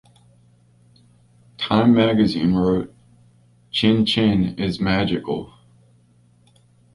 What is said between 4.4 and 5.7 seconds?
is magical.